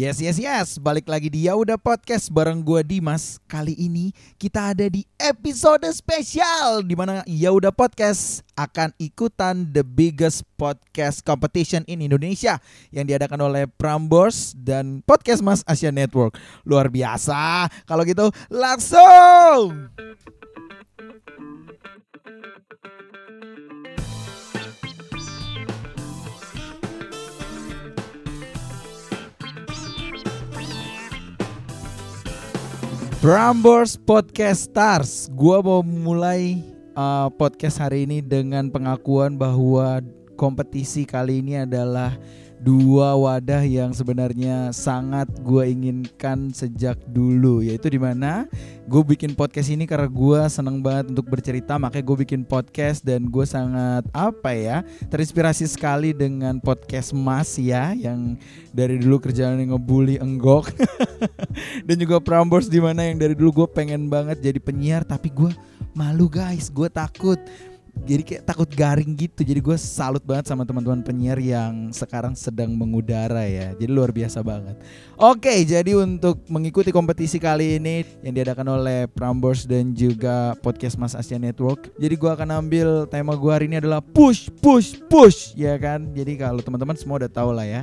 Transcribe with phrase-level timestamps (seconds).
[0.00, 0.80] Yes, yes, yes.
[0.80, 3.36] Balik lagi di Ya Udah Podcast bareng gue Dimas.
[3.44, 9.84] Kali ini kita ada di episode spesial di mana Ya Udah Podcast akan ikutan the
[9.84, 12.56] biggest podcast competition in Indonesia
[12.88, 16.32] yang diadakan oleh Prambors dan Podcast Mas Asia Network.
[16.64, 17.68] Luar biasa.
[17.84, 19.92] Kalau gitu langsung.
[33.20, 35.28] Prambors Podcast Stars.
[35.36, 36.56] Gua mau mulai
[36.96, 40.00] uh, podcast hari ini dengan pengakuan bahwa
[40.40, 42.16] kompetisi kali ini adalah
[42.60, 48.44] dua wadah yang sebenarnya sangat gue inginkan sejak dulu yaitu di mana
[48.84, 53.32] gue bikin podcast ini karena gue seneng banget untuk bercerita makanya gue bikin podcast dan
[53.32, 58.36] gue sangat apa ya terinspirasi sekali dengan podcast Mas ya yang
[58.76, 60.70] dari dulu kerjaan ngebully enggok.
[61.86, 65.50] Dan juga Prambors di mana yang dari dulu gue pengen banget jadi penyiar tapi gue
[65.94, 66.70] malu guys.
[66.70, 67.38] Gue takut
[68.04, 69.44] jadi kayak takut garing gitu.
[69.44, 73.76] Jadi gue salut banget sama teman-teman penyiar yang sekarang sedang mengudara ya.
[73.76, 74.76] Jadi luar biasa banget.
[75.20, 81.12] Oke jadi untuk mengikuti kompetisi kali ini yang diadakan oleh Prambors dan juga podcast Mas
[81.12, 85.76] Asia Network jadi gue akan ambil tema gue hari ini adalah push push push ya
[85.76, 86.10] kan?
[86.16, 87.82] Jadi kalau teman-teman semua udah tahu lah ya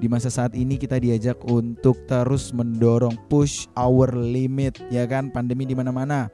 [0.00, 5.28] di masa saat ini kita diajak untuk terus mendorong push our limit ya kan?
[5.28, 6.32] Pandemi di mana-mana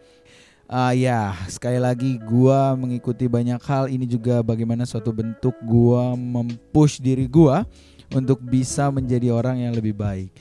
[0.64, 7.04] Uh, ya, sekali lagi gua mengikuti banyak hal ini juga bagaimana suatu bentuk gua mempush
[7.04, 7.68] diri gua
[8.16, 10.32] untuk bisa menjadi orang yang lebih baik.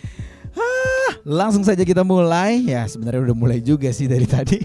[0.56, 2.64] Ah, langsung saja kita mulai.
[2.64, 4.64] Ya, sebenarnya udah mulai juga sih dari tadi.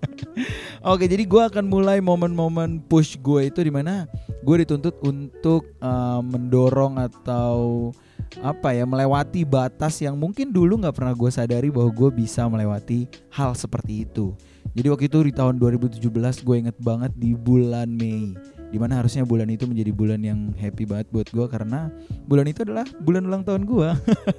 [0.92, 4.08] Oke, jadi gua akan mulai momen-momen push gue itu di mana
[4.40, 7.92] gue dituntut untuk uh, mendorong atau
[8.40, 13.10] apa ya melewati batas yang mungkin dulu nggak pernah gue sadari bahwa gue bisa melewati
[13.28, 14.32] hal seperti itu.
[14.70, 18.38] Jadi waktu itu di tahun 2017 gue inget banget di bulan Mei.
[18.70, 21.90] Di mana harusnya bulan itu menjadi bulan yang happy banget buat gue Karena
[22.30, 23.90] bulan itu adalah bulan ulang tahun gue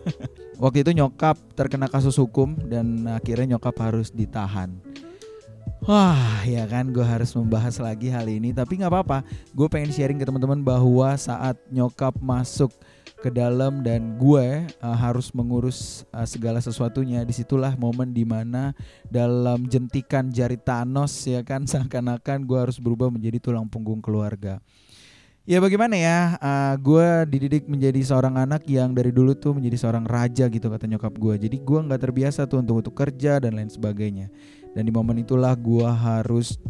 [0.64, 4.72] Waktu itu nyokap terkena kasus hukum Dan akhirnya nyokap harus ditahan.
[5.84, 9.28] Wah ya kan gue harus membahas lagi hal ini Tapi gak apa-apa.
[9.52, 12.72] Gue pengen sharing ke teman-teman bahwa saat nyokap masuk
[13.22, 17.22] ke dalam dan gue uh, harus mengurus uh, segala sesuatunya.
[17.22, 18.74] Di situlah momen di mana
[19.06, 24.58] dalam jentikan jari Thanos ya kan seakan-akan gue harus berubah menjadi tulang punggung keluarga.
[25.46, 26.38] Ya bagaimana ya?
[26.38, 30.90] Uh, gue dididik menjadi seorang anak yang dari dulu tuh menjadi seorang raja gitu kata
[30.90, 31.46] nyokap gue.
[31.46, 34.30] Jadi gue nggak terbiasa tuh untuk untuk kerja dan lain sebagainya.
[34.74, 36.62] Dan di momen itulah gue harus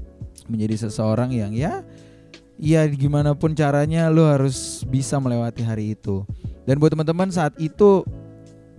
[0.48, 1.84] menjadi seseorang yang ya
[2.62, 6.22] ya gimana pun caranya lo harus bisa melewati hari itu.
[6.70, 8.06] Dan buat teman-teman saat itu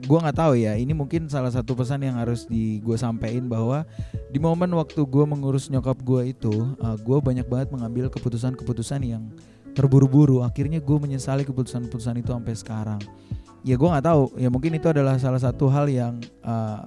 [0.03, 3.87] gue nggak tahu ya ini mungkin salah satu pesan yang harus di gue sampaikan bahwa
[4.35, 9.31] di momen waktu gue mengurus nyokap gue itu uh, gue banyak banget mengambil keputusan-keputusan yang
[9.75, 10.47] terburu-buru.
[10.47, 13.01] Akhirnya gue menyesali keputusan-keputusan itu sampai sekarang.
[13.67, 14.23] Ya gue nggak tahu.
[14.39, 16.87] Ya mungkin itu adalah salah satu hal yang uh,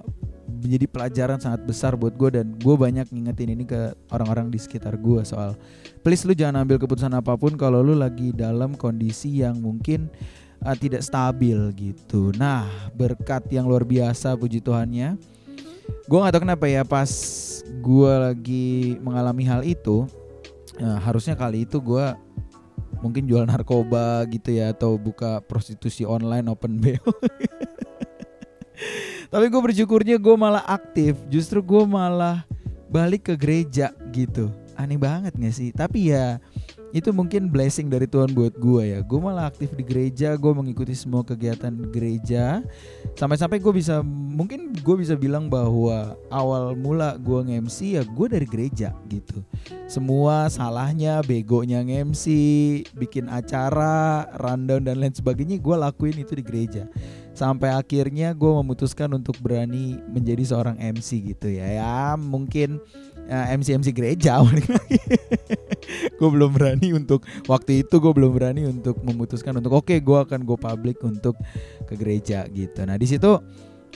[0.56, 4.96] menjadi pelajaran sangat besar buat gue dan gue banyak ngingetin ini ke orang-orang di sekitar
[4.96, 5.54] gue soal
[6.00, 10.08] please lu jangan ambil keputusan apa pun kalau lu lagi dalam kondisi yang mungkin
[10.64, 12.32] uh, tidak stabil gitu.
[12.38, 15.18] Nah berkat yang luar biasa puji Tuhannya,
[16.06, 17.10] gue nggak tahu kenapa ya pas
[17.66, 20.06] gue lagi mengalami hal itu,
[20.80, 22.06] uh, harusnya kali itu gue
[23.04, 27.12] mungkin jual narkoba gitu ya atau buka prostitusi online open BO.
[29.28, 31.18] Tapi gue bersyukurnya gue malah aktif.
[31.30, 32.46] Justru gue malah
[32.90, 34.50] balik ke gereja gitu.
[34.76, 35.72] Aneh banget gak sih?
[35.72, 36.36] Tapi ya
[36.94, 38.98] itu mungkin blessing dari Tuhan buat gue ya.
[39.04, 42.64] Gue malah aktif di gereja, gue mengikuti semua kegiatan gereja.
[43.20, 48.46] Sampai-sampai gue bisa, mungkin gue bisa bilang bahwa awal mula gue nge-MC ya gue dari
[48.48, 49.44] gereja gitu.
[49.90, 52.24] Semua salahnya, begonya nge-MC,
[52.96, 56.88] bikin acara, rundown dan lain sebagainya gue lakuin itu di gereja
[57.36, 61.68] sampai akhirnya gue memutuskan untuk berani menjadi seorang MC gitu ya.
[61.68, 62.80] Ya mungkin
[63.28, 64.40] ya, MC MC gereja.
[66.18, 70.16] Gue belum berani untuk waktu itu gue belum berani untuk memutuskan untuk oke okay, gue
[70.16, 71.36] akan go public untuk
[71.84, 72.82] ke gereja gitu.
[72.88, 73.36] Nah di situ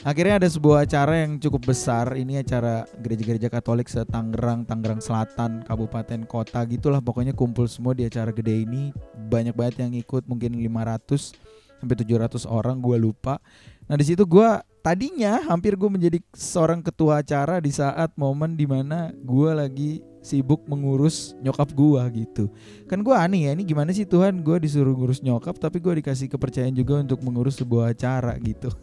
[0.05, 2.13] akhirnya ada sebuah acara yang cukup besar.
[2.13, 7.01] Ini acara gereja-gereja Katolik setanggerang Tangerang Selatan kabupaten kota gitulah.
[7.01, 8.93] Pokoknya kumpul semua di acara gede ini.
[9.27, 11.33] Banyak banget yang ikut mungkin 500
[11.81, 13.41] sampai 700 orang gue lupa.
[13.89, 14.49] Nah di situ gue
[14.85, 19.91] tadinya hampir gue menjadi seorang ketua acara di saat momen di mana gue lagi
[20.21, 22.45] sibuk mengurus nyokap gue gitu.
[22.85, 24.45] Kan gue aneh ya ini gimana sih Tuhan?
[24.45, 28.69] Gue disuruh ngurus nyokap tapi gue dikasih kepercayaan juga untuk mengurus sebuah acara gitu.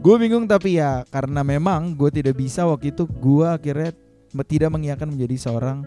[0.00, 3.92] Gue bingung tapi ya karena memang gue tidak bisa waktu itu gue akhirnya
[4.48, 5.84] tidak mengiakan menjadi seorang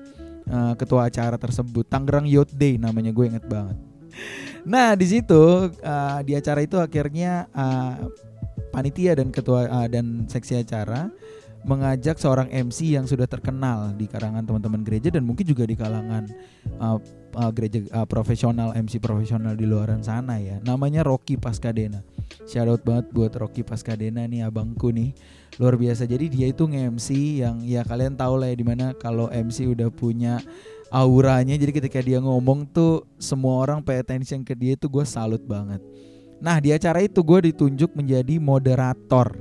[0.53, 1.89] uh, ketua acara tersebut.
[1.89, 3.73] Tangerang Youth Day namanya gue inget banget
[4.63, 8.07] nah di situ uh, di acara itu akhirnya uh,
[8.71, 11.11] panitia dan ketua uh, dan seksi acara
[11.63, 16.27] mengajak seorang MC yang sudah terkenal di kalangan teman-teman gereja dan mungkin juga di kalangan
[16.79, 16.99] uh,
[17.39, 20.59] uh, gereja uh, profesional MC profesional di luaran sana ya.
[20.59, 22.03] Namanya Rocky Paskadena.
[22.43, 25.15] Shout out banget buat Rocky Paskadena nih abangku nih.
[25.55, 26.03] Luar biasa.
[26.03, 29.87] Jadi dia itu nge-MC yang ya kalian tahu lah ya di mana kalau MC udah
[29.87, 30.43] punya
[30.93, 35.41] auranya jadi ketika dia ngomong tuh semua orang pay attention ke dia itu gue salut
[35.41, 35.81] banget.
[36.37, 39.33] Nah di acara itu gue ditunjuk menjadi moderator.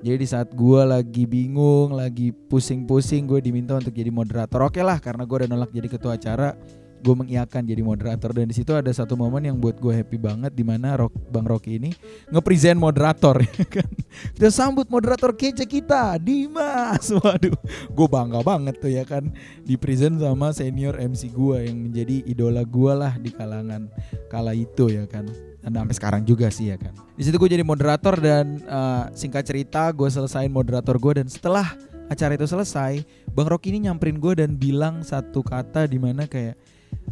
[0.00, 4.64] Jadi di saat gue lagi bingung, lagi pusing-pusing, gue diminta untuk jadi moderator.
[4.64, 6.56] Oke lah, karena gue udah nolak jadi ketua acara,
[7.00, 8.30] gue mengiakan jadi moderator.
[8.36, 11.48] Dan di situ ada satu momen yang buat gue happy banget, di mana Rock, Bang
[11.48, 11.90] Rocky ini
[12.30, 13.36] ngepresent moderator.
[13.60, 13.90] Ya kan?
[14.36, 17.12] Kita sambut moderator kece kita, Dimas.
[17.20, 17.52] Waduh,
[17.92, 19.28] gue bangga banget tuh ya kan,
[19.66, 23.90] di present sama senior MC gue yang menjadi idola gue lah di kalangan
[24.32, 25.28] kala itu ya kan
[25.60, 26.96] dan sampai sekarang juga sih ya kan.
[27.16, 31.68] Di situ gue jadi moderator dan uh, singkat cerita gue selesain moderator gue dan setelah
[32.10, 36.58] acara itu selesai, Bang Rocky ini nyamperin gue dan bilang satu kata di mana kayak,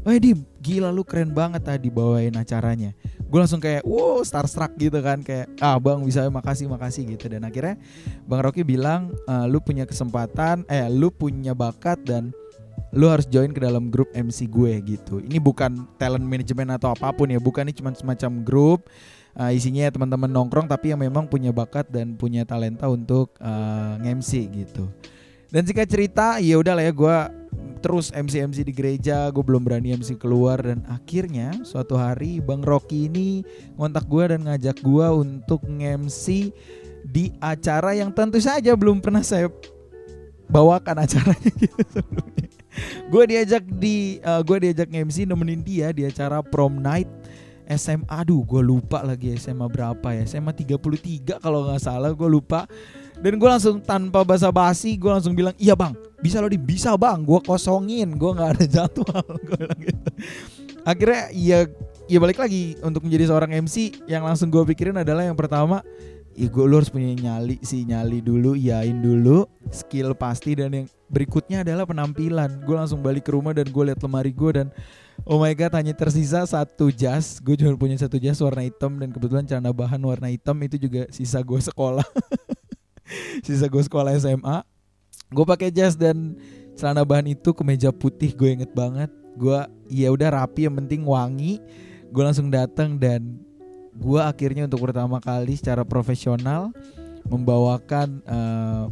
[0.07, 2.95] Wah di gila lu keren banget tadi bawain acaranya.
[3.29, 7.45] Gue langsung kayak wow starstruck gitu kan kayak ah bang bisa makasih makasih gitu dan
[7.45, 7.77] akhirnya
[8.25, 12.33] bang Rocky bilang uh, lu punya kesempatan eh lu punya bakat dan
[12.97, 15.21] lu harus join ke dalam grup MC gue gitu.
[15.21, 18.89] Ini bukan talent management atau apa pun ya, bukan ini cuma semacam grup
[19.37, 24.49] uh, isinya teman-teman nongkrong tapi yang memang punya bakat dan punya talenta untuk uh, MC
[24.49, 24.89] gitu.
[25.49, 27.17] Dan jika cerita, ya udahlah ya gue
[27.79, 32.67] terus MC MC di gereja, gue belum berani MC keluar dan akhirnya suatu hari Bang
[32.67, 33.47] Rocky ini
[33.79, 36.51] ngontak gue dan ngajak gue untuk MC
[37.09, 39.49] di acara yang tentu saja belum pernah saya
[40.51, 41.81] bawakan acaranya gitu
[43.09, 47.09] gue diajak di uh, eh, gue diajak MC nemenin dia di acara prom night
[47.69, 50.25] SMA aduh gue lupa lagi SMA berapa ya.
[50.25, 52.65] SMA 33 kalau nggak salah gue lupa
[53.19, 55.95] dan gue langsung tanpa basa-basi gue langsung bilang iya bang.
[56.23, 57.27] Bisa loh di bisa bang.
[57.27, 58.15] Gue kosongin.
[58.15, 59.27] Gue nggak ada jadwal.
[59.47, 60.11] Gue bilang gitu.
[60.87, 61.59] Akhirnya ya
[62.09, 65.85] ya balik lagi untuk menjadi seorang MC yang langsung gue pikirin adalah yang pertama
[66.33, 67.83] ya gue lu harus punya nyali sih.
[67.83, 69.51] Nyali dulu yain dulu.
[69.75, 70.55] Skill pasti.
[70.55, 72.63] Dan yang berikutnya adalah penampilan.
[72.63, 74.67] Gue langsung balik ke rumah dan gue liat lemari gue dan
[75.27, 77.43] oh my god hanya tersisa satu jas.
[77.43, 80.55] Gue cuma punya satu jas warna hitam dan kebetulan celana bahan warna hitam.
[80.63, 82.07] Itu juga sisa gue sekolah
[83.45, 84.65] sisa gue sekolah SMA
[85.29, 86.37] gue pakai jas dan
[86.79, 89.11] celana bahan itu kemeja putih gue inget banget.
[89.35, 89.59] Gue
[89.91, 91.61] ya udah rapi yang penting wangi.
[92.09, 93.43] Gue langsung datang dan
[93.93, 96.73] gue akhirnya untuk pertama kali secara profesional
[97.29, 98.89] membawakan uh,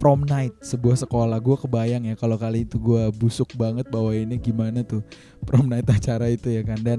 [0.00, 1.36] prom night sebuah sekolah.
[1.44, 5.04] Gue kebayang ya kalau kali itu gue busuk banget bawa ini gimana tuh
[5.44, 6.80] prom night acara itu ya kan.
[6.80, 6.98] Dan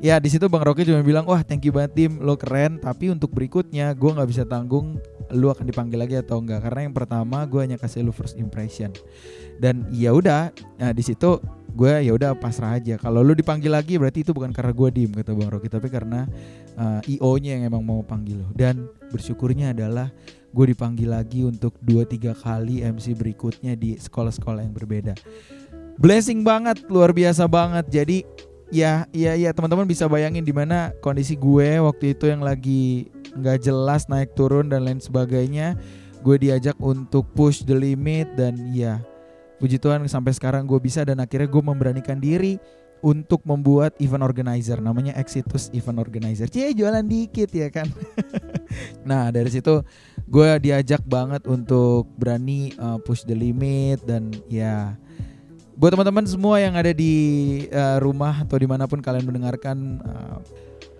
[0.00, 2.80] ya di situ bang Rocky cuma bilang wah thank you banget tim lo keren.
[2.80, 4.96] Tapi untuk berikutnya gue nggak bisa tanggung
[5.28, 8.88] lu akan dipanggil lagi atau enggak karena yang pertama gue hanya kasih lu first impression.
[9.60, 10.48] Dan ya udah
[10.80, 11.36] nah di situ
[11.78, 12.98] gue ya udah pasrah aja.
[12.98, 16.26] Kalau lu dipanggil lagi berarti itu bukan karena gue diem kata bang Rocky tapi karena
[16.74, 20.10] uh, eh, io nya yang emang mau panggil lo dan bersyukurnya adalah
[20.50, 25.14] gue dipanggil lagi untuk 2-3 kali MC berikutnya di sekolah-sekolah yang berbeda.
[26.02, 27.86] Blessing banget luar biasa banget.
[27.86, 28.26] Jadi
[28.74, 33.64] ya ya ya teman-teman bisa bayangin di mana kondisi gue waktu itu yang lagi nggak
[33.64, 35.78] jelas naik turun dan lain sebagainya
[36.20, 39.00] gue diajak untuk push the limit dan ya
[39.58, 42.56] puji Tuhan sampai sekarang gue bisa dan akhirnya gue memberanikan diri
[42.98, 46.50] untuk membuat event organizer namanya Exitus Event Organizer.
[46.50, 47.86] Cie jualan dikit ya kan.
[49.08, 49.82] nah dari situ
[50.26, 54.98] gue diajak banget untuk berani uh, push the limit dan ya
[55.78, 57.14] buat teman-teman semua yang ada di
[57.70, 60.42] uh, rumah atau di mana pun kalian mendengarkan uh,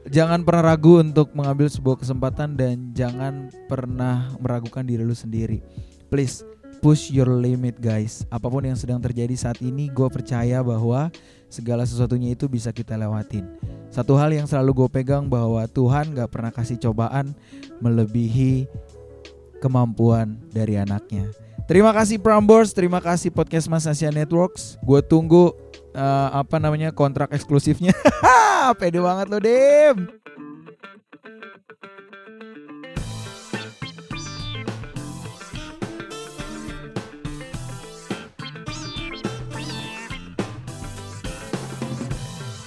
[0.07, 5.61] jangan pernah ragu untuk mengambil sebuah kesempatan dan jangan pernah meragukan diri lu sendiri.
[6.09, 6.47] Please
[6.79, 8.25] push your limit guys.
[8.31, 11.11] Apa pun yang sedang terjadi saat ini, gue percaya bahwa
[11.51, 13.45] segala sesuatunya itu bisa kita lewatin.
[13.89, 17.33] Satu hal yang selalu gue pegang bahwa Tuhan gak pernah kasih cobaan
[17.81, 18.69] melebihi
[19.59, 21.29] kemampuan dari anaknya.
[21.69, 24.81] Terima kasih Prambors, terima kasih podcast Mas Asia Networks.
[24.81, 25.53] Gue tunggu
[25.93, 27.93] uh, apa namanya kontrak eksklusifnya.
[28.81, 30.28] Pede banget lo, Dim.